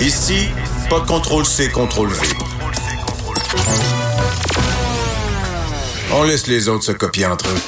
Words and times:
Ici, 0.00 0.48
pas 0.90 1.00
de 1.00 1.06
contrôle 1.06 1.44
C, 1.44 1.70
contrôle 1.70 2.08
V. 2.08 2.18
On 6.14 6.24
laisse 6.24 6.46
les 6.46 6.68
autres 6.68 6.84
se 6.84 6.92
copier 6.92 7.26
entre 7.26 7.48
eux. 7.48 7.60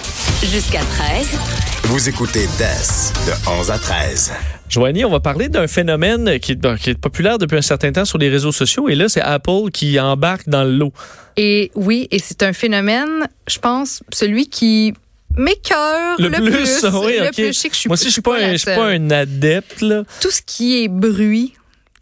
Jusqu'à 0.47 0.81
13. 0.81 1.39
Vous 1.85 2.09
écoutez 2.09 2.47
DES 2.59 3.13
de 3.27 3.51
11 3.61 3.71
à 3.71 3.79
13. 3.79 4.33
Joanie, 4.69 5.05
on 5.05 5.11
va 5.11 5.21
parler 5.21 5.49
d'un 5.49 5.67
phénomène 5.67 6.39
qui 6.41 6.53
est, 6.53 6.77
qui 6.79 6.91
est 6.91 6.99
populaire 6.99 7.39
depuis 7.39 7.59
un 7.59 7.63
certain 7.63 7.93
temps 7.93 8.05
sur 8.05 8.19
les 8.19 8.29
réseaux 8.29 8.53
sociaux. 8.53 8.89
Et 8.89 8.95
là, 8.95 9.09
c'est 9.09 9.21
Apple 9.21 9.71
qui 9.73 10.01
embarque 10.01 10.49
dans 10.49 10.65
le 10.65 10.73
lot. 10.73 10.93
Et 11.37 11.71
oui, 11.75 12.09
et 12.11 12.19
c'est 12.19 12.43
un 12.43 12.53
phénomène, 12.53 13.29
je 13.47 13.59
pense, 13.59 14.03
celui 14.13 14.49
qui 14.49 14.95
m'écœure 15.37 16.17
le, 16.19 16.31
plus. 16.31 16.51
plus. 16.51 16.85
oui, 17.05 17.19
le 17.19 17.27
ok. 17.29 17.35
plus. 17.35 17.47
Je 17.47 17.53
sais 17.53 17.69
que 17.69 17.75
je 17.75 17.81
suis 17.81 17.89
Moi 17.89 17.95
aussi, 17.95 18.07
je 18.07 18.11
suis 18.11 18.23
pas, 18.23 18.39
la 18.39 18.49
un, 18.49 18.53
je 18.53 18.57
suis 18.59 18.75
pas 18.75 18.87
un 18.87 19.11
adepte. 19.11 19.81
Là. 19.81 20.05
Tout 20.21 20.31
ce 20.31 20.43
qui 20.45 20.83
est 20.83 20.89
bruit, 20.89 21.55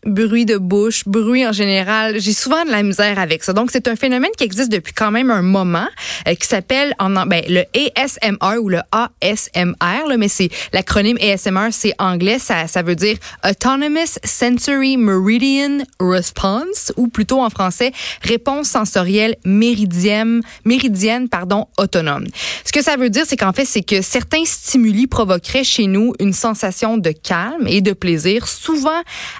bruit 0.05 0.45
de 0.45 0.57
bouche, 0.57 1.05
bruit 1.07 1.47
en 1.47 1.53
général, 1.53 2.21
j'ai 2.21 2.33
souvent 2.33 2.65
de 2.65 2.71
la 2.71 2.83
misère 2.83 3.19
avec 3.19 3.45
ça. 3.45 3.53
Donc, 3.53 3.71
c'est 3.71 3.87
un 3.87 3.97
phénomène 3.97 4.31
qui 4.37 4.45
existe 4.45 4.71
depuis 4.71 4.93
quand 4.93 5.11
même 5.11 5.31
un 5.31 5.43
moment, 5.43 5.87
euh, 6.27 6.35
qui 6.35 6.47
s'appelle 6.47 6.95
ben, 6.99 7.43
le 7.49 7.65
ASMR 7.75 8.59
ou 8.61 8.69
le 8.69 8.81
ASMR, 8.91 10.09
là, 10.09 10.17
mais 10.19 10.29
c'est 10.29 10.49
l'acronyme 10.73 11.19
ASMR, 11.21 11.69
c'est 11.71 11.95
anglais, 11.99 12.39
ça, 12.39 12.67
ça 12.67 12.83
veut 12.83 12.97
dire 12.97 13.17
Autonomous 13.49 14.19
Sensory 14.25 14.97
Meridian 14.97 15.85
Response, 16.01 16.93
ou 16.97 17.09
plutôt 17.09 17.41
en 17.41 17.51
français, 17.51 17.93
réponse 18.23 18.69
sensorielle 18.69 19.37
méridienne, 19.45 20.41
méridienne, 20.65 21.29
pardon, 21.29 21.69
autonome. 21.79 22.27
Ce 22.65 22.73
que 22.73 22.83
ça 22.83 22.97
veut 22.97 23.11
dire, 23.11 23.25
c'est 23.27 23.37
qu'en 23.37 23.53
fait, 23.53 23.65
c'est 23.65 23.83
que 23.83 24.03
certains 24.03 24.45
stimuli 24.45 25.07
provoqueraient 25.07 25.65
chez 25.65 25.87
nous 25.87 26.13
une 26.19 26.33
sensation 26.33 26.99
de 26.99 27.11
calme 27.11 27.67
et 27.69 27.81
de 27.81 27.93
plaisir, 27.93 28.49
souvent 28.49 28.91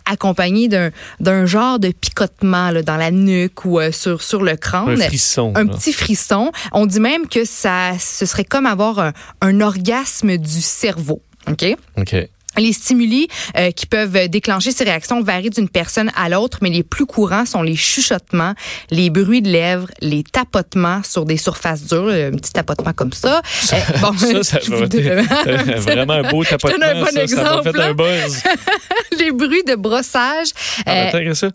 accompagnée 0.05 0.52
d'un 0.69 0.91
d'un 1.21 1.47
genre 1.47 1.79
de 1.79 1.89
picotement 1.89 2.71
là, 2.71 2.83
dans 2.83 2.97
la 2.97 3.11
nuque 3.11 3.65
ou 3.65 3.81
euh, 3.81 3.93
sur 3.93 4.23
sur 4.23 4.43
le 4.43 4.57
crâne. 4.57 5.01
Un 5.01 5.07
frisson. 5.07 5.53
Un 5.55 5.65
là. 5.65 5.73
petit 5.75 5.93
frisson. 5.93 6.53
On 6.73 6.87
dit 6.87 7.01
même 7.01 7.29
que 7.29 7.45
ça, 7.45 7.93
ce 7.99 8.27
serait 8.27 8.45
comme 8.45 8.67
avoir 8.67 8.99
un, 8.99 9.13
un 9.41 9.61
orgasme 9.61 10.37
du 10.37 10.61
cerveau. 10.61 11.23
OK? 11.49 11.77
OK. 11.99 12.17
Les 12.59 12.73
stimuli 12.73 13.29
euh, 13.57 13.71
qui 13.71 13.87
peuvent 13.87 14.29
déclencher 14.29 14.73
ces 14.73 14.85
réactions 14.85 15.23
varient 15.23 15.51
d'une 15.51 15.69
personne 15.69 16.11
à 16.17 16.29
l'autre, 16.29 16.59
mais 16.61 16.71
les 16.71 16.83
plus 16.83 17.07
courants 17.07 17.47
sont 17.47 17.63
les 17.63 17.77
chuchotements, 17.77 18.55
les 18.91 19.11
bruits 19.11 19.43
de 19.43 19.49
lèvres, 19.51 19.89
les 20.01 20.23
tapotements 20.23 21.03
sur 21.03 21.25
des 21.25 21.37
surfaces 21.37 21.87
dures, 21.87 22.09
un 22.09 22.37
petit 22.37 22.53
tapotement 22.53 22.93
comme 22.93 23.13
ça. 23.13 23.41
Euh, 23.73 23.77
bon, 24.01 24.13
Ça, 24.17 24.43
ça 24.43 24.59
je 24.63 24.71
va 24.71 25.81
vraiment 25.81 26.13
un 26.15 26.31
beau 26.31 26.45
tapotement. 26.45 26.79
donne 26.79 26.97
un 26.97 27.01
bon 27.01 27.07
ça, 27.07 27.13
ça 27.13 27.17
m'a 27.17 27.23
exemple, 27.23 27.73
fait 27.73 27.79
là. 27.79 27.87
un 27.87 27.95
buzz. 27.95 28.43
les 29.19 29.31
bruits 29.33 29.65
de 29.67 29.75
brossage. 29.75 30.49
Ah, 30.87 31.15
euh, 31.15 31.25
que 31.25 31.35
ça. 31.35 31.49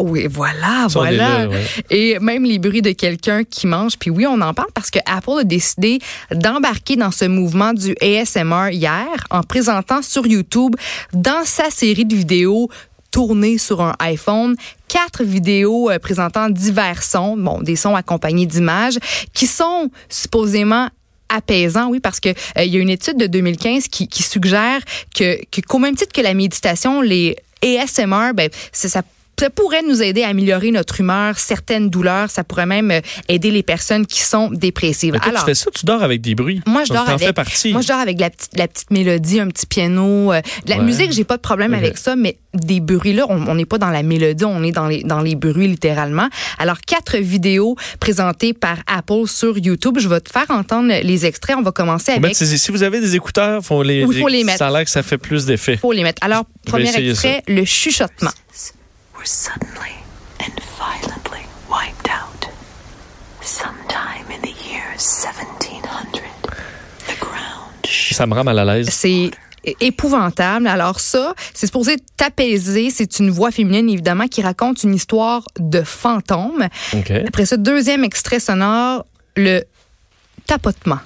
Oui, 0.00 0.26
voilà, 0.30 0.86
voilà. 0.88 1.10
là, 1.44 1.48
ouais. 1.48 1.64
Et 1.90 2.18
même 2.20 2.44
les 2.44 2.58
bruits 2.58 2.82
de 2.82 2.92
quelqu'un 2.92 3.44
qui 3.44 3.66
mange. 3.66 3.98
Puis 3.98 4.10
oui, 4.10 4.26
on 4.26 4.40
en 4.40 4.54
parle 4.54 4.68
parce 4.74 4.90
que 4.90 4.98
Apple 5.06 5.40
a 5.40 5.44
décidé 5.44 5.98
d'embarquer 6.32 6.96
dans 6.96 7.10
ce 7.10 7.24
mouvement 7.24 7.72
du 7.72 7.94
ASMR 8.00 8.70
hier 8.72 9.06
en 9.30 9.42
présentant 9.42 10.02
sur 10.02 10.26
YouTube 10.26 10.76
dans 11.12 11.44
sa 11.44 11.70
série 11.70 12.04
de 12.04 12.14
vidéos 12.14 12.68
tournées 13.10 13.56
sur 13.58 13.80
un 13.80 13.94
iPhone 14.00 14.54
quatre 14.86 15.24
vidéos 15.24 15.90
euh, 15.90 15.98
présentant 15.98 16.50
divers 16.50 17.02
sons, 17.02 17.36
bon, 17.36 17.60
des 17.62 17.74
sons 17.76 17.94
accompagnés 17.96 18.46
d'images 18.46 18.98
qui 19.32 19.46
sont 19.46 19.90
supposément 20.10 20.88
apaisants, 21.30 21.88
oui, 21.88 22.00
parce 22.00 22.20
que 22.20 22.28
euh, 22.30 22.64
il 22.64 22.72
y 22.74 22.76
a 22.76 22.80
une 22.80 22.88
étude 22.90 23.16
de 23.18 23.26
2015 23.26 23.88
qui, 23.88 24.08
qui 24.08 24.22
suggère 24.22 24.80
que, 25.14 25.38
que 25.50 25.60
qu'au 25.60 25.78
même 25.78 25.94
titre 25.94 26.12
que 26.12 26.20
la 26.22 26.32
méditation, 26.34 27.00
les 27.02 27.36
ASMR, 27.62 28.32
ben, 28.34 28.48
c'est- 28.72 28.88
ça 28.88 29.02
ça 29.38 29.50
pourrait 29.50 29.82
nous 29.82 30.02
aider 30.02 30.22
à 30.22 30.28
améliorer 30.28 30.70
notre 30.70 31.00
humeur, 31.00 31.38
certaines 31.38 31.90
douleurs. 31.90 32.30
Ça 32.30 32.44
pourrait 32.44 32.66
même 32.66 32.90
euh, 32.90 33.00
aider 33.28 33.50
les 33.50 33.62
personnes 33.62 34.06
qui 34.06 34.20
sont 34.20 34.50
dépressives. 34.50 35.12
Mais 35.12 35.18
toi, 35.20 35.28
Alors, 35.30 35.40
tu 35.42 35.46
fais 35.50 35.54
ça, 35.54 35.70
tu 35.72 35.84
dors 35.86 36.02
avec 36.02 36.20
des 36.20 36.34
bruits. 36.34 36.60
moi, 36.66 36.84
je 36.84 36.88
Donc, 36.88 36.96
dors 36.98 37.06
t'en 37.06 37.12
avec. 37.14 37.26
fais 37.28 37.32
partie. 37.32 37.72
Moi, 37.72 37.80
je 37.82 37.88
dors 37.88 37.98
avec 37.98 38.18
la 38.20 38.30
petite, 38.30 38.50
la 38.56 38.68
petite 38.68 38.90
mélodie, 38.90 39.40
un 39.40 39.48
petit 39.48 39.66
piano. 39.66 40.32
euh, 40.32 40.40
de 40.64 40.70
la 40.70 40.78
Ouais. 40.78 40.82
musique, 40.84 41.12
j'ai 41.12 41.24
pas 41.24 41.36
de 41.36 41.42
problème 41.42 41.74
avec 41.74 41.98
ça, 41.98 42.16
mais 42.16 42.38
des 42.54 42.80
bruits 42.80 43.12
là, 43.12 43.24
on 43.28 43.54
n'est 43.54 43.64
pas 43.66 43.78
dans 43.78 43.90
la 43.90 44.02
mélodie, 44.02 44.44
on 44.44 44.62
est 44.62 44.72
dans 44.72 44.86
les 44.88 45.02
dans 45.02 45.20
les 45.20 45.34
bruits 45.34 45.68
littéralement. 45.68 46.28
Alors 46.58 46.80
quatre 46.80 47.16
vidéos 47.18 47.76
présentées 48.00 48.52
par 48.54 48.78
Apple 48.86 49.26
sur 49.26 49.58
YouTube. 49.58 49.98
Je 50.00 50.08
vais 50.08 50.20
te 50.20 50.30
faire 50.30 50.46
entendre 50.50 50.88
les 51.02 51.26
extraits. 51.26 51.56
On 51.58 51.62
va 51.62 51.72
commencer 51.72 52.12
Faut 52.12 52.18
avec. 52.24 52.34
si 52.36 52.70
vous 52.70 52.82
avez 52.82 53.00
des 53.00 53.14
écouteurs, 53.14 53.62
faut 53.64 53.82
les, 53.82 54.04
Oui, 54.04 54.20
faut 54.20 54.28
les 54.28 54.44
mettre. 54.44 54.58
Ça 54.58 54.68
a 54.68 54.70
l'air 54.70 54.84
que 54.84 54.90
ça 54.90 55.02
fait 55.02 55.18
plus 55.18 55.44
d'effet. 55.46 55.76
Faut 55.76 55.92
les 55.92 56.02
mettre. 56.02 56.22
Alors 56.24 56.44
premier 56.66 56.94
extrait, 56.96 57.42
le 57.46 57.64
chuchotement. 57.64 58.30
Were 59.18 59.26
suddenly 59.26 59.94
and 60.38 60.52
violently 60.78 61.44
wiped 61.68 62.08
out. 62.08 62.46
Sometime 63.42 64.30
in 64.30 64.40
the 64.42 64.54
year 64.64 64.94
1700, 64.96 66.22
the 67.08 67.18
ground 67.18 67.84
shook. 67.84 68.16
Ça 68.16 68.26
me 68.26 68.34
rend 68.34 68.44
mal 68.44 68.58
à 68.60 68.64
l'aise. 68.64 68.88
C'est 68.90 69.30
épouvantable. 69.80 70.68
Alors 70.68 71.00
ça, 71.00 71.34
c'est 71.52 71.66
supposé 71.66 71.96
t'apaiser. 72.16 72.90
C'est 72.90 73.18
une 73.18 73.30
voix 73.30 73.50
féminine, 73.50 73.90
évidemment, 73.90 74.28
qui 74.28 74.40
raconte 74.40 74.84
une 74.84 74.94
histoire 74.94 75.42
de 75.58 75.82
fantôme. 75.82 76.68
OK. 76.94 77.10
Après 77.26 77.44
ça, 77.44 77.56
deuxième 77.56 78.04
extrait 78.04 78.38
sonore, 78.38 79.04
le 79.36 79.64
tapotement. 80.46 81.00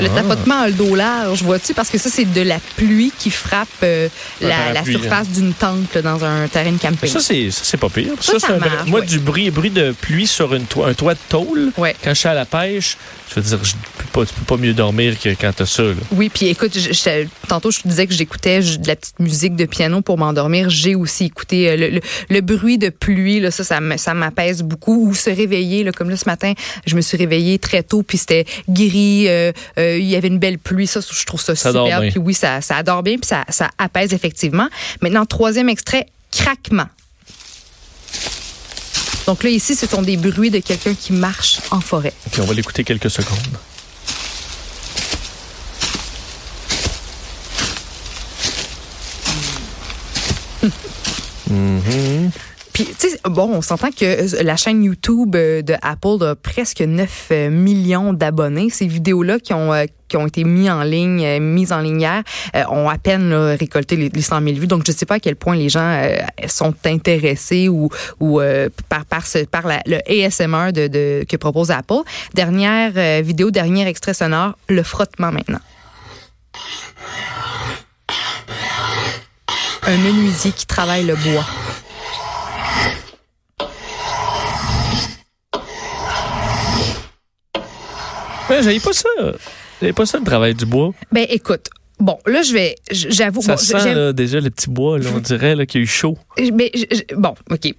Le 0.00 0.08
Ah. 0.10 0.22
tapotement 0.22 0.60
a 0.62 0.66
le 0.68 0.72
dos 0.74 0.94
large, 0.94 1.42
vois-tu, 1.42 1.74
parce 1.74 1.88
que 1.90 1.98
ça, 1.98 2.08
c'est 2.10 2.24
de 2.24 2.40
la 2.42 2.58
pluie 2.76 3.12
qui 3.18 3.30
frappe 3.30 3.68
euh, 3.82 4.08
la, 4.40 4.72
la 4.72 4.84
surface 4.84 5.28
d'une 5.28 5.52
tente 5.52 5.94
là, 5.94 6.02
dans 6.02 6.24
un 6.24 6.48
terrain 6.48 6.72
de 6.72 6.78
camping. 6.78 7.08
Ça, 7.10 7.20
c'est 7.20 7.50
ça, 7.50 7.60
c'est 7.64 7.76
pas 7.76 7.88
pire. 7.88 8.12
Ça, 8.20 8.32
marche, 8.58 8.86
Moi, 8.88 9.00
ouais. 9.00 9.06
du 9.06 9.18
bruit, 9.18 9.50
bruit 9.50 9.70
de 9.70 9.92
pluie 10.00 10.26
sur 10.26 10.54
une 10.54 10.64
un 10.84 10.94
toit 10.94 11.14
de 11.14 11.18
tôle, 11.28 11.72
Ouais. 11.76 11.94
quand 12.02 12.10
je 12.10 12.18
suis 12.18 12.28
à 12.28 12.34
la 12.34 12.44
pêche, 12.46 12.96
je 13.30 13.40
veux 13.40 13.42
dire, 13.42 13.58
je 13.62 13.72
peux 13.98 14.04
pas, 14.20 14.26
tu 14.26 14.34
peux 14.34 14.44
pas 14.44 14.56
mieux 14.56 14.72
dormir 14.74 15.18
que 15.20 15.28
quand 15.30 15.52
t'as 15.54 15.66
ça. 15.66 15.82
Là. 15.82 15.94
Oui, 16.12 16.28
puis 16.32 16.46
écoute, 16.46 16.72
je- 16.76 16.92
je- 16.92 17.26
tantôt 17.48 17.70
je 17.70 17.80
te 17.80 17.88
disais 17.88 18.06
que 18.06 18.14
j'écoutais 18.14 18.60
de 18.60 18.86
la 18.88 18.96
petite 18.96 19.18
musique 19.20 19.54
de 19.56 19.64
piano 19.66 20.00
pour 20.00 20.18
m'endormir. 20.18 20.68
J'ai 20.70 20.94
aussi 20.94 21.24
écouté 21.26 21.70
euh, 21.70 21.76
le, 21.76 21.88
le- 21.90 22.00
le 22.28 22.40
bruit 22.40 22.78
de 22.78 22.88
pluie, 22.88 23.40
là, 23.40 23.50
ça, 23.50 23.62
ça, 23.64 23.78
ça 23.96 24.14
m'apaise 24.14 24.62
beaucoup. 24.62 25.08
Ou 25.08 25.14
se 25.14 25.30
réveiller, 25.30 25.84
là, 25.84 25.92
comme 25.92 26.10
là 26.10 26.16
ce 26.16 26.24
matin, 26.26 26.52
je 26.86 26.96
me 26.96 27.00
suis 27.00 27.16
réveillée 27.16 27.58
très 27.58 27.82
tôt, 27.82 28.02
puis 28.02 28.18
c'était 28.18 28.44
gris, 28.68 29.26
euh, 29.28 29.52
euh, 29.78 29.89
il 29.98 30.06
y 30.06 30.16
avait 30.16 30.28
une 30.28 30.38
belle 30.38 30.58
pluie. 30.58 30.86
Ça, 30.86 31.00
je 31.00 31.24
trouve 31.24 31.40
ça, 31.40 31.54
Ça 31.54 31.72
bien. 31.72 32.10
Puis 32.10 32.18
oui, 32.18 32.34
ça, 32.34 32.60
ça 32.60 32.76
adore 32.76 33.02
bien, 33.02 33.16
puis 33.16 33.26
ça, 33.26 33.44
ça 33.48 33.70
apaise 33.78 34.12
effectivement. 34.12 34.68
Maintenant, 35.00 35.26
troisième 35.26 35.68
extrait, 35.68 36.06
craquement. 36.30 36.86
Donc 39.26 39.42
là, 39.44 39.50
ici, 39.50 39.74
ce 39.76 39.86
sont 39.86 40.02
des 40.02 40.16
bruits 40.16 40.50
de 40.50 40.58
quelqu'un 40.58 40.94
qui 40.94 41.12
marche 41.12 41.58
en 41.70 41.80
forêt. 41.80 42.12
Puis 42.32 42.40
on 42.40 42.46
va 42.46 42.54
l'écouter 42.54 42.84
quelques 42.84 43.10
secondes. 43.10 43.36
Bon, 53.24 53.50
on 53.52 53.62
s'entend 53.62 53.90
que 53.90 54.04
euh, 54.04 54.42
la 54.42 54.56
chaîne 54.56 54.82
YouTube 54.82 55.34
euh, 55.36 55.62
de 55.62 55.74
Apple 55.82 56.24
a 56.24 56.34
presque 56.34 56.80
9 56.80 57.28
euh, 57.30 57.50
millions 57.50 58.12
d'abonnés. 58.12 58.70
Ces 58.70 58.86
vidéos-là 58.86 59.38
qui 59.38 59.52
ont, 59.52 59.72
qui 60.08 60.16
ont 60.16 60.26
été 60.26 60.44
mises 60.44 60.70
en 60.70 60.82
ligne, 60.82 61.38
mises 61.40 61.72
en 61.72 61.80
ligne 61.80 62.00
hier, 62.00 62.22
ont 62.70 62.88
à 62.88 62.98
peine 62.98 63.32
récolté 63.32 63.96
les, 63.96 64.08
les 64.08 64.22
100 64.22 64.42
000 64.42 64.56
vues. 64.56 64.66
Donc, 64.66 64.84
je 64.86 64.92
ne 64.92 64.96
sais 64.96 65.06
pas 65.06 65.16
à 65.16 65.20
quel 65.20 65.36
point 65.36 65.56
les 65.56 65.68
gens 65.68 66.02
sont 66.46 66.74
intéressés 66.84 67.68
ou, 67.68 67.90
par, 68.88 69.04
par, 69.04 69.22
le 69.86 69.98
ASMR 70.08 70.72
que 71.26 71.36
propose 71.36 71.70
Apple. 71.70 72.02
Dernière 72.34 73.22
vidéo, 73.22 73.50
dernier 73.50 73.86
extrait 73.86 74.14
sonore, 74.14 74.56
le 74.68 74.82
frottement 74.82 75.32
maintenant. 75.32 75.60
Un 79.86 79.96
menuisier 79.96 80.52
qui 80.52 80.66
travaille 80.66 81.04
le 81.04 81.14
bois. 81.14 81.46
Ouais, 88.50 88.62
j'avais 88.62 88.80
pas 88.80 88.92
ça. 88.92 89.08
J'avais 89.80 89.92
pas 89.92 90.06
ça 90.06 90.18
le 90.18 90.24
travail 90.24 90.54
du 90.54 90.66
bois. 90.66 90.92
Ben, 91.12 91.26
écoute. 91.28 91.66
Bon, 91.98 92.18
là, 92.26 92.40
je 92.42 92.54
vais, 92.54 92.76
j'avoue, 92.90 93.42
Ça 93.42 93.52
bon, 93.56 93.58
sent 93.58 93.94
là, 93.94 94.12
déjà 94.14 94.40
le 94.40 94.48
petit 94.48 94.70
bois, 94.70 94.98
là, 94.98 95.04
on 95.14 95.18
dirait 95.18 95.54
là, 95.54 95.66
qu'il 95.66 95.80
y 95.80 95.82
a 95.82 95.84
eu 95.84 95.86
chaud. 95.86 96.16
Mais, 96.54 96.70
je- 96.74 96.96
je- 96.96 97.14
bon, 97.14 97.34
OK. 97.50 97.74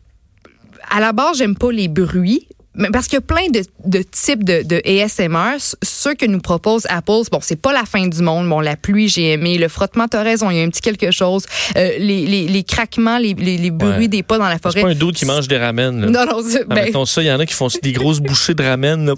À 0.91 1.00
la 1.00 1.12
base, 1.12 1.38
j'aime 1.39 1.56
pas 1.56 1.71
les 1.71 1.88
bruits. 1.88 2.47
Mais 2.75 2.88
parce 2.89 3.07
qu'il 3.07 3.15
y 3.15 3.18
a 3.18 3.21
plein 3.21 3.50
de, 3.50 3.63
de 3.85 4.01
types 4.03 4.45
de, 4.45 4.62
de 4.63 4.81
ASMR. 4.88 5.57
Ceux 5.83 6.13
que 6.13 6.25
nous 6.25 6.39
propose 6.39 6.85
Apple, 6.88 7.24
bon, 7.31 7.39
c'est 7.41 7.59
pas 7.59 7.74
la 7.74 7.83
fin 7.83 8.07
du 8.07 8.21
monde. 8.21 8.47
Bon, 8.47 8.59
la 8.62 8.77
pluie, 8.77 9.09
j'ai 9.09 9.31
aimé. 9.33 9.57
Le 9.57 9.67
frottement, 9.67 10.07
t'as 10.07 10.21
raison, 10.24 10.50
il 10.51 10.57
y 10.57 10.62
a 10.62 10.63
un 10.63 10.69
petit 10.69 10.79
quelque 10.81 11.12
chose. 11.12 11.44
Euh, 11.75 11.89
les, 11.97 12.25
les, 12.27 12.47
les 12.47 12.63
craquements, 12.63 13.17
les, 13.17 13.33
les, 13.33 13.57
les 13.57 13.71
bruits 13.71 13.91
Ouais. 14.03 14.07
des 14.07 14.24
pas 14.24 14.38
dans 14.38 14.45
la 14.47 14.53
C'est 14.53 14.62
forêt. 14.62 14.81
pas 14.83 14.88
un 14.89 14.95
doute 14.95 15.15
qui 15.15 15.25
mange 15.25 15.47
des 15.50 15.57
ramen. 15.57 16.00
Là. 16.00 16.07
Non, 16.07 16.25
non, 16.31 16.41
c'est- 16.47 16.63
Ah, 16.69 16.75
ben, 16.75 17.06
ça, 17.06 17.21
il 17.24 17.25
y 17.25 17.31
en 17.31 17.39
a 17.39 17.45
qui 17.45 17.53
font 17.56 17.67
des 17.81 17.91
grosses 17.91 18.19
bouchées 18.21 18.53
de 18.53 18.63
ramen. 18.63 19.06
là. 19.06 19.15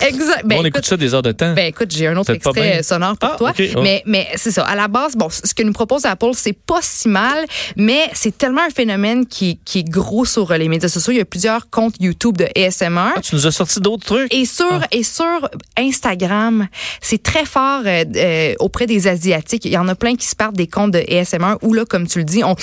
Exact. 0.00 0.44
on 0.54 0.64
écoute 0.64 0.84
ça 0.86 0.96
des 0.96 1.14
heures 1.14 1.22
de 1.22 1.32
temps. 1.32 1.52
Ben 1.54 1.66
écoute, 1.66 1.90
j'ai 1.90 2.06
un 2.06 2.16
autre 2.16 2.32
extrait 2.32 2.82
sonore 2.82 3.16
pour 3.18 3.30
Ah, 3.32 3.36
toi. 3.38 3.52
oh. 3.76 3.82
Mais, 3.82 4.02
mais 4.06 4.26
c'est 4.36 4.50
ça. 4.50 4.64
À 4.64 4.74
la 4.74 4.88
base, 4.88 5.16
bon, 5.16 5.28
ce 5.30 5.54
que 5.54 5.62
nous 5.62 5.72
propose 5.72 6.04
Apple, 6.06 6.30
c'est 6.34 6.52
pas 6.52 6.80
si 6.82 7.08
mal, 7.08 7.44
mais 7.76 8.08
c'est 8.14 8.36
tellement 8.36 8.62
un 8.62 8.70
phénomène 8.70 9.26
qui, 9.26 9.58
qui 9.64 9.80
est 9.80 9.88
gros 9.88 10.24
sur 10.24 10.50
euh, 10.50 10.56
les 10.56 10.68
médias 10.68 10.88
sociaux. 10.88 11.12
Il 11.12 11.18
y 11.18 11.20
a 11.20 11.24
plusieurs 11.24 11.70
comptes 11.70 11.94
YouTube 12.00 12.36
de 12.36 12.46
ASMR. 12.58 13.12
Ah, 13.16 13.20
tu 13.20 13.34
nous 13.34 13.46
as 13.46 13.52
sorti 13.52 13.80
d'autres 13.80 14.04
trucs? 14.06 14.32
Et 14.34 14.44
sur, 14.44 14.66
Ah. 14.72 14.86
et 14.90 15.02
sur 15.02 15.48
Instagram, 15.78 16.68
c'est 17.00 17.22
très 17.22 17.44
fort 17.44 17.82
euh, 17.86 18.04
euh, 18.16 18.54
auprès 18.60 18.86
des 18.86 19.08
Asiatiques. 19.08 19.64
Il 19.64 19.72
y 19.72 19.78
en 19.78 19.88
a 19.88 19.94
plein 19.94 20.14
qui 20.16 20.26
se 20.26 20.36
partent 20.36 20.56
des 20.56 20.66
comptes 20.66 20.92
de 20.92 21.04
ASMR 21.12 21.54
où, 21.62 21.74
là, 21.74 21.84
comme 21.84 22.06
tu 22.06 22.18
le 22.18 22.24
dis, 22.24 22.42
on, 22.44 22.54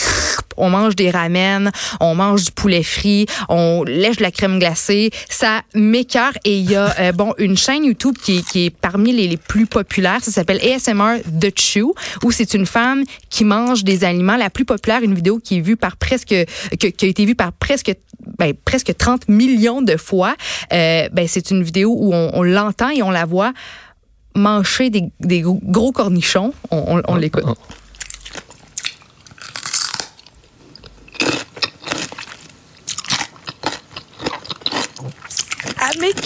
on 0.60 0.70
mange 0.70 0.96
des 0.96 1.10
ramen, 1.12 1.72
on 2.00 2.16
mange 2.16 2.46
du 2.46 2.52
poulet 2.52 2.84
frit, 2.84 3.26
on 3.50 3.84
lèche 3.86 4.18
de 4.18 4.24
la 4.24 4.32
crème 4.32 4.60
glacée. 4.60 5.10
Ça 5.30 5.62
m'écœure. 5.74 6.34
Et 6.46 6.58
il 6.60 6.70
y 6.70 6.76
a, 6.76 6.94
euh, 7.00 7.12
bon, 7.12 7.34
une 7.38 7.58
chaîne 7.58 7.86
YouTube 7.86 8.16
qui, 8.22 8.38
est- 8.38 8.48
qui 8.50 8.66
est 8.66 8.70
parmi 8.70 9.12
les, 9.14 9.28
les 9.28 9.38
plus 9.38 9.66
populaires. 9.66 10.24
Ça 10.24 10.32
s'appelle 10.32 10.60
ASMR 10.62 11.22
The 11.40 11.58
Chew, 11.60 11.94
où 12.24 12.32
c'est 12.32 12.54
une 12.54 12.66
femme 12.66 13.04
qui 13.30 13.44
mange 13.46 13.84
des 13.84 14.04
aliments. 14.04 14.36
La 14.38 14.50
plus 14.50 14.66
populaire, 14.66 15.02
une 15.02 15.16
vidéo 15.16 15.40
qui 15.40 15.58
est 15.58 15.62
vue 15.62 15.78
par 15.78 15.98
presque, 15.98 16.30
que- 16.30 16.88
qui 16.88 17.06
a 17.06 17.10
été 17.10 17.26
vue 17.26 17.36
par 17.36 17.52
presque 17.54 17.94
ben, 18.38 18.54
presque 18.66 18.96
30 18.98 19.28
millions 19.30 19.82
de 19.82 19.96
fois. 19.98 20.36
Euh, 20.74 21.08
ben, 21.12 21.28
c'est 21.28 21.52
une 21.52 21.64
vidéo 21.64 21.96
où 21.98 22.14
on, 22.14 22.32
on 22.34 22.44
l'entend 22.44 22.90
et 22.90 23.02
on 23.02 23.12
la 23.12 23.26
voit 23.26 23.54
manger 24.36 24.90
des, 24.90 25.04
des 25.20 25.42
gros- 25.42 25.60
gros 25.64 25.92
cornichons. 25.92 26.54
On, 26.72 26.98
on- 26.98 27.02
on 27.08 27.16
l'écoute. 27.16 27.44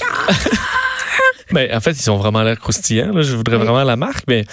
Ah, 0.01 0.33
mais 1.51 1.67
Ben, 1.69 1.77
en 1.77 1.81
fait, 1.81 1.91
ils 1.91 2.09
ont 2.11 2.17
vraiment 2.17 2.41
l'air 2.43 2.59
croustillants. 2.59 3.13
Là. 3.13 3.21
Je 3.21 3.35
voudrais 3.35 3.57
Oui. 3.57 3.63
vraiment 3.63 3.83
la 3.83 3.95
marque, 3.95 4.23
mais 4.27 4.45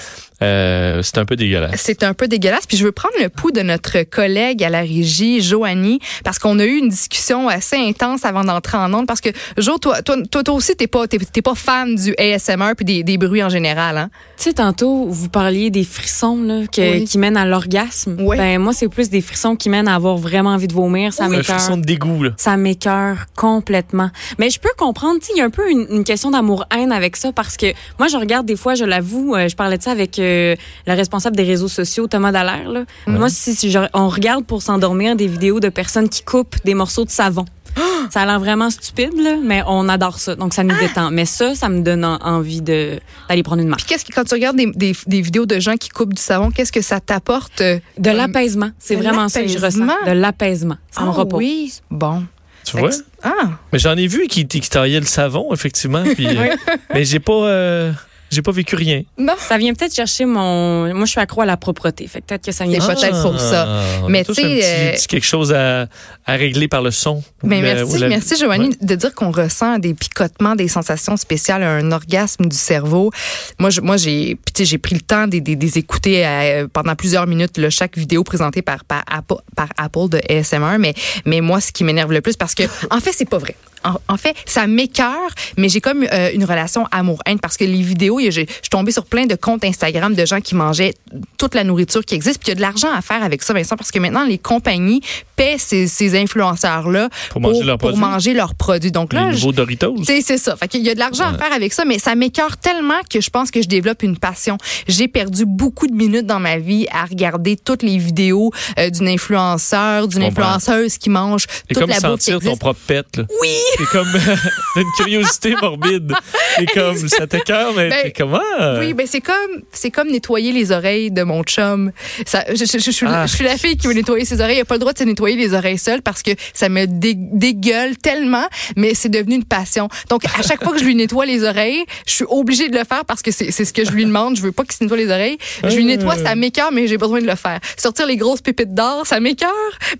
euh, 0.43 1.03
c'est 1.03 1.19
un 1.19 1.25
peu 1.25 1.37
dégueulasse. 1.37 1.73
C'est 1.77 2.03
un 2.03 2.15
peu 2.15 2.27
dégueulasse. 2.29 2.67
Puis 2.67 2.77
je 2.77 2.85
veux 2.85 2.93
prendre 2.93 3.15
le 3.21 3.29
pouls 3.29 3.51
de 3.51 3.61
notre 3.63 4.03
collègue 4.05 4.63
à 4.65 4.71
la 4.71 4.81
régie, 4.81 5.41
Joanie, 5.41 6.01
parce 6.25 6.39
qu'on 6.39 6.59
a 6.59 6.65
eu 6.65 6.77
une 6.79 6.89
discussion 6.89 7.49
assez 7.49 7.77
intense 7.77 8.25
avant 8.25 8.45
d'entrer 8.45 8.79
en 8.79 8.93
onde. 8.95 9.07
Parce 9.07 9.21
que, 9.21 9.31
Jo, 9.59 9.79
toi, 9.79 10.03
toi, 10.03 10.17
toi, 10.31 10.43
toi 10.43 10.55
aussi, 10.55 10.75
t'es 10.77 10.87
pas, 10.87 11.07
t'es, 11.07 11.19
t'es 11.19 11.43
pas 11.43 11.55
fan 11.55 11.95
du 11.95 12.15
ASMR 12.19 12.73
puis 12.77 12.85
des, 12.85 13.03
des 13.03 13.19
bruits 13.19 13.43
en 13.43 13.49
général, 13.49 13.99
hein? 13.99 14.11
Tu 14.39 14.45
sais, 14.45 14.53
tantôt, 14.55 15.07
vous 15.09 15.29
parliez 15.29 15.71
des 15.71 15.85
frissons 15.85 16.43
là, 16.43 16.67
que- 16.67 16.81
Oui. 16.99 17.05
qui 17.05 17.19
mènent 17.19 17.37
à 17.37 17.45
l'orgasme. 17.45 18.17
Oui. 18.21 18.37
Ben, 18.37 18.59
moi, 18.59 18.73
c'est 18.73 18.89
plus 18.89 19.11
des 19.11 19.21
frissons 19.21 19.57
qui 19.57 19.69
mènent 19.69 19.89
à 19.89 19.95
avoir 19.95 20.17
vraiment 20.17 20.51
envie 20.51 20.69
de 20.69 20.73
vomir. 20.73 21.13
Ça 21.13 21.25
Un 21.25 21.29
m'écoeure. 21.29 21.57
frisson 21.57 21.77
de 21.77 21.83
dégoût, 21.85 22.23
là. 22.23 22.31
Ça 22.39 22.57
m'écoeure 22.57 23.27
complètement. 23.37 24.11
Mais 24.39 24.49
je 24.51 24.59
peux 24.61 24.71
comprendre, 24.79 25.21
tu 25.21 25.27
sais, 25.27 25.33
il 25.37 25.39
y 25.39 25.43
a 25.43 25.45
un 25.45 25.51
peu 25.51 25.71
une, 25.71 25.87
une 25.91 26.05
question 26.05 26.31
d'amour-haine 26.31 26.93
avec 26.93 27.17
ça 27.17 27.33
parce 27.33 27.57
que 27.57 27.67
moi, 27.99 28.09
je 28.09 28.17
regarde 28.17 28.47
des 28.47 28.57
fois, 28.57 28.75
je 28.75 28.85
l'avoue, 28.85 29.35
euh, 29.35 29.49
je 29.49 29.57
parlais 29.57 29.77
de 29.79 29.83
ça 29.83 29.91
avec 29.91 30.19
euh, 30.31 30.57
le 30.87 30.95
responsable 30.95 31.37
des 31.37 31.45
réseaux 31.45 31.69
sociaux, 31.69 32.07
Thomas 32.07 32.33
Dallaire. 32.33 32.69
Là. 32.71 32.85
Moi, 33.07 33.29
si, 33.29 33.55
si 33.55 33.75
on 33.95 34.09
regarde 34.09 34.45
pour 34.45 34.63
s'endormir 34.63 35.17
des 35.17 35.27
vidéos 35.27 35.61
de 35.61 35.69
personnes 35.69 36.09
qui 36.09 36.23
coupent 36.23 36.57
des 36.65 36.75
morceaux 36.75 37.05
de 37.05 37.11
savon. 37.11 37.45
Ça 38.11 38.23
a 38.23 38.27
l'air 38.27 38.41
vraiment 38.41 38.71
stupide, 38.71 39.13
là, 39.17 39.37
mais 39.45 39.63
on 39.69 39.89
adore 39.89 40.19
ça. 40.19 40.35
Donc, 40.35 40.53
ça 40.55 40.65
nous 40.65 40.77
détend. 40.81 41.13
Mais 41.13 41.25
ça, 41.27 41.55
ça 41.55 41.69
me 41.69 41.83
donne 41.83 42.05
en- 42.05 42.17
envie 42.23 42.61
de 42.63 42.99
d'aller 43.29 43.43
prendre 43.45 43.63
une 43.63 43.69
marche. 43.69 43.85
Puis 43.85 43.95
qu'est-ce 43.95 44.05
que, 44.05 44.13
quand 44.13 44.25
tu 44.25 44.35
regardes 44.35 44.57
des, 44.57 44.67
des, 44.67 44.97
des 45.07 45.21
vidéos 45.21 45.47
de 45.47 45.61
gens 45.61 45.77
qui 45.77 45.91
coupent 45.91 46.15
du 46.15 46.21
savon, 46.23 46.51
qu'est-ce 46.51 46.73
que 46.73 46.81
ça 46.83 46.99
t'apporte? 46.99 47.61
euh, 47.61 47.79
De 47.99 48.11
l'apaisement. 48.11 48.71
C'est 48.81 48.97
de 48.97 49.03
vraiment 49.03 49.29
ça 49.29 49.43
que 49.43 49.49
je 49.49 49.59
ressens. 49.59 49.87
De 50.07 50.11
l'apaisement. 50.13 50.77
Ça 50.91 51.03
me 51.03 51.09
Ah 51.09 51.13
repose. 51.13 51.39
oui. 51.39 51.73
Bon. 51.91 52.25
Tu 52.65 52.77
vois? 52.79 52.91
Ah. 53.23 53.31
Mais 53.73 53.79
j'en 53.79 53.97
ai 53.97 54.09
vu 54.09 54.27
qui, 54.27 54.47
qui 54.49 54.61
taillaient 54.69 54.99
le 55.01 55.07
savon, 55.07 55.53
effectivement. 55.53 56.03
Puis, 56.03 56.27
euh, 56.27 56.57
mais 56.95 57.05
j'ai 57.05 57.21
pas, 57.21 57.33
euh, 57.33 57.93
j'ai 58.31 58.43
pas 58.43 58.53
vécu 58.53 58.77
rien. 58.77 59.03
Non. 59.19 59.35
Ça 59.39 59.59
vient 59.59 59.75
peut-être 59.75 59.95
chercher 59.95 60.25
mon. 60.25 60.93
Moi, 60.95 61.05
je 61.05 61.11
suis 61.11 61.21
accro 61.21 61.43
à 61.43 61.47
la 61.47 61.57
propreté. 61.57 62.07
Fait 62.07 62.21
que 62.21 62.27
peut-être 62.27 62.45
que 62.47 62.53
ça 62.53 62.65
vient 62.65 62.81
C'est 62.81 62.95
peut-être 62.95 63.23
pour 63.23 63.39
ça. 63.41 63.67
on 64.03 64.07
a 64.07 64.09
Mais 64.09 64.25
tu 64.25 64.35
sais, 64.35 64.43
euh, 64.63 64.97
quelque 65.09 65.27
chose 65.27 65.53
à, 65.53 65.87
à 66.27 66.33
régler 66.35 66.69
par 66.69 66.83
le 66.83 66.91
son. 66.91 67.23
Ben 67.43 67.63
la- 67.63 67.75
merci, 67.75 67.99
la- 67.99 68.09
merci 68.09 68.37
Joanie 68.39 68.69
Ouais. 68.69 68.77
de 68.81 68.95
dire 68.95 69.15
qu'on 69.15 69.31
ressent 69.31 69.79
des 69.79 69.95
picotements, 69.95 70.55
des 70.55 70.69
sensations 70.69 71.17
spéciales, 71.17 71.63
un 71.63 71.91
orgasme 71.93 72.47
du 72.47 72.57
cerveau. 72.57 73.11
Moi, 73.59 73.71
je, 73.71 73.81
moi 73.81 73.97
j'ai, 73.97 74.37
puis 74.37 74.53
tu 74.55 74.59
sais, 74.63 74.65
j'ai 74.65 74.79
pris 74.79 74.95
le 74.95 75.01
temps 75.01 75.27
de, 75.27 75.39
de- 75.39 75.55
de 75.55 75.61
les 75.61 75.79
écouter 75.79 76.27
euh, 76.27 76.67
pendant 76.73 76.95
plusieurs 76.95 77.27
minutes 77.27 77.59
là, 77.59 77.71
chaque 77.71 77.97
vidéo 77.99 78.25
présentée 78.25 78.63
par 78.63 78.85
par 78.85 79.03
Apple, 79.11 79.35
par 79.57 79.69
Apple 79.77 80.09
de 80.09 80.21
ASMR. 80.29 80.79
Mais 80.79 80.95
mais 81.27 81.41
moi, 81.41 81.61
ce 81.61 81.73
qui 81.73 81.85
m'énerve 81.85 82.13
le 82.13 82.21
plus, 82.21 82.37
parce 82.37 82.55
que 82.55 82.63
en 82.91 83.01
fait, 83.01 83.13
c'est 83.13 83.29
pas 83.29 83.39
vrai. 83.39 83.57
En, 83.85 83.95
en 84.13 84.17
fait, 84.17 84.35
ça 84.47 84.67
m'écœure, 84.67 85.31
mais 85.57 85.69
j'ai 85.69 85.81
comme 85.81 86.05
euh, 86.13 86.31
une 86.35 86.45
relation 86.45 86.87
amour-haine 86.91 87.39
parce 87.39 87.57
que 87.57 87.65
les 87.65 87.83
vidéos, 87.83 88.21
il 88.21 88.31
je 88.31 88.41
suis 88.43 88.47
tombée 88.71 88.93
sur 88.93 89.07
plein 89.07 89.27
de 89.27 89.35
comptes 89.35 89.65
Instagram 89.65 90.15
de 90.15 90.25
gens 90.25 90.41
qui 90.41 90.55
mangeaient 90.55 90.95
toute 91.39 91.55
la 91.55 91.65
nourriture 91.65 92.05
qui 92.05 92.15
existe. 92.15 92.39
Puis 92.41 92.47
il 92.47 92.51
y 92.51 92.53
a 92.53 92.55
de 92.57 92.61
l'argent 92.61 92.93
à 92.93 93.01
faire 93.03 93.23
avec 93.23 93.43
ça, 93.43 93.53
Vincent, 93.55 93.77
parce 93.77 93.91
que 93.91 93.99
maintenant, 93.99 94.25
les 94.25 94.39
compagnies 94.39 95.01
paient 95.37 95.57
ces, 95.59 95.87
ces 95.87 96.17
influenceurs-là 96.19 97.09
Pour 97.31 97.41
manger 97.41 97.63
leurs 97.65 97.79
pour 97.79 97.89
produits. 97.91 98.07
manger 98.09 98.35
leurs 98.35 98.55
produits. 98.55 98.93
Donc 98.93 99.13
Les 99.13 99.19
là, 99.19 99.31
nouveaux 99.33 99.53
Doritos. 99.53 99.97
c'est 100.05 100.21
c'est 100.21 100.39
ça. 100.39 100.57
Fait 100.57 100.69
qu'il 100.69 100.83
y 100.83 100.91
a 100.91 100.95
de 100.95 100.99
l'argent 100.99 101.25
à 101.25 101.37
faire 101.37 101.53
avec 101.53 101.73
ça, 101.73 101.85
mais 101.85 101.99
ça 101.99 102.15
m'écœure 102.15 102.57
tellement 102.57 103.01
que 103.09 103.21
je 103.21 103.31
pense 103.31 103.51
que 103.51 103.63
je 103.63 103.69
développe 103.69 104.03
une 104.03 104.17
passion. 104.19 104.59
J'ai 104.87 105.09
perdu 105.09 105.45
beaucoup 105.47 105.87
de 105.87 105.95
minutes 105.95 106.27
dans 106.27 106.41
ma 106.41 106.59
vie 106.59 106.87
à 106.93 107.05
regarder 107.05 107.57
toutes 107.57 107.83
les 107.83 107.99
vidéos 107.99 108.53
euh, 108.79 108.91
d'une 108.91 109.09
influenceur, 109.09 110.09
d'une 110.09 110.23
influenceuse 110.23 110.99
qui 110.99 111.11
mange 111.11 111.47
C'est 111.49 111.75
toute 111.75 111.79
comme 111.81 111.91
la 111.91 112.01
bouffe 112.01 112.21
qui 112.21 112.31
sentir 112.33 112.51
ton 112.51 112.57
propre 112.57 112.81
pet. 112.87 113.07
Là. 113.17 113.25
Oui! 113.41 113.49
C'est 113.79 113.87
comme 113.87 114.09
une 114.77 114.91
curiosité 114.97 115.55
morbide. 115.61 116.13
C'est 116.57 116.67
comme, 116.67 117.09
ça 117.09 117.27
t'écœure, 117.27 117.73
mais 117.75 117.89
Ben, 117.89 118.13
comment? 118.17 118.41
Oui, 118.79 118.95
ben 118.95 119.07
c'est 119.07 119.21
comme 119.21 119.35
c'est 119.73 119.91
comme 119.91 120.09
nettoyer 120.11 120.53
les 120.53 120.73
oreilles 120.73 121.11
de 121.11 121.23
mon 121.23 121.43
chum. 121.45 121.93
Ça, 122.27 122.45
je, 122.49 122.65
je- 122.65 122.79
je 122.79 122.91
suis, 122.91 123.07
Ah. 123.09 123.27
je 123.27 123.35
suis 123.35 123.45
la 123.45 123.57
fille 123.57 123.77
qui 123.77 123.87
veut 123.87 123.93
nettoyer 123.95 124.25
ses 124.25 124.41
oreilles. 124.41 124.59
Il 124.59 124.61
a 124.61 124.65
pas 124.65 124.75
le 124.75 124.81
droit 124.81 124.93
de 124.93 124.99
se 124.99 125.05
nettoyer 125.05 125.37
les 125.37 125.55
oreilles 125.55 125.79
seule 125.79 126.03
parce 126.03 126.23
que 126.23 126.31
ça 126.55 126.69
me 126.69 126.87
dé- 126.87 127.15
dégueule 127.17 127.97
tellement, 127.97 128.47
mais 128.77 128.95
c'est 128.95 129.09
devenu 129.09 129.37
une 129.37 129.45
passion. 129.45 129.89
Donc 130.09 130.25
à 130.27 130.43
chaque 130.43 130.63
fois 130.63 130.73
que 130.73 130.79
je 130.79 130.85
lui 130.85 130.95
nettoie 130.95 131.27
les 131.27 131.45
oreilles, 131.45 131.85
je 132.07 132.13
suis 132.13 132.25
obligée 132.29 132.69
de 132.69 132.77
le 132.79 132.85
faire 132.85 133.05
parce 133.05 133.23
que 133.23 133.31
c'est 133.31 133.51
ce 133.53 133.73
que 133.73 133.85
je 133.85 133.91
lui 133.93 134.05
demande. 134.05 134.37
Je 134.37 134.43
veux 134.43 134.53
pas 134.53 134.65
qu'il 134.65 134.73
se 134.75 134.83
nettoie 134.85 134.97
les 134.99 135.11
oreilles. 135.11 135.39
Je 135.65 135.75
lui 135.77 135.85
nettoie, 135.85 136.17
ça 136.17 136.35
m'écœure, 136.35 136.73
mais 136.73 136.87
j'ai 136.87 136.99
besoin 136.99 137.21
de 137.21 137.27
le 137.27 137.37
faire. 137.37 137.61
Sortir 137.77 138.07
les 138.07 138.17
grosses 138.17 138.41
pépites 138.41 138.75
d'or, 138.75 139.07
ça 139.07 139.21
m'écœure, 139.21 139.51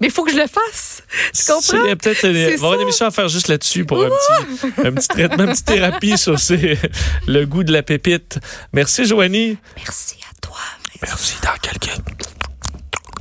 mais 0.01 0.09
il 0.09 0.13
faut 0.13 0.25
que 0.25 0.33
je 0.33 0.37
le 0.37 0.47
fasse. 0.47 1.03
Tu 1.35 1.51
comprends? 1.51 1.85
Il 1.85 1.89
y 1.89 1.93
a 1.93 1.97
peut-être 1.97 2.25
une, 2.27 2.55
avoir 2.55 2.75
une 2.75 2.81
émission 2.83 3.07
à 3.07 3.11
faire 3.11 3.29
juste 3.29 3.49
là-dessus 3.61 3.85
pour 3.85 4.03
un 4.03 4.09
petit, 4.09 4.73
un 4.87 4.93
petit 4.93 5.09
traitement, 5.09 5.45
une 5.45 5.51
petite 5.51 5.67
thérapie 5.67 6.17
sur 6.19 6.39
ces- 6.39 6.79
le 7.27 7.45
goût 7.45 7.63
de 7.65 7.73
la 7.73 7.83
pépite. 7.83 8.39
Merci, 8.73 9.05
Joanie. 9.05 9.59
Merci 9.77 10.17
à 10.31 10.35
toi. 10.41 10.57
Merci. 11.03 11.35
Dans 11.43 11.57
quelques 11.61 11.97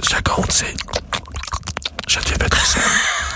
secondes, 0.02 0.52
c'est. 0.52 0.74
Je 2.08 2.20
te 2.20 2.30
fais. 2.30 3.29